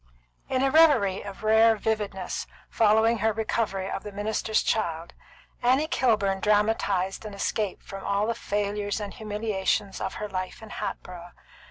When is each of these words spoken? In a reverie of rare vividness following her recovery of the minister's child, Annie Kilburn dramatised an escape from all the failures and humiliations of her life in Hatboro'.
In 0.49 0.63
a 0.63 0.71
reverie 0.71 1.21
of 1.23 1.43
rare 1.43 1.75
vividness 1.75 2.47
following 2.71 3.19
her 3.19 3.31
recovery 3.31 3.87
of 3.87 4.01
the 4.01 4.11
minister's 4.11 4.63
child, 4.63 5.13
Annie 5.61 5.85
Kilburn 5.85 6.39
dramatised 6.39 7.23
an 7.23 7.35
escape 7.35 7.83
from 7.83 8.03
all 8.03 8.25
the 8.25 8.33
failures 8.33 8.99
and 8.99 9.13
humiliations 9.13 10.01
of 10.01 10.15
her 10.15 10.27
life 10.27 10.63
in 10.63 10.71
Hatboro'. 10.71 11.33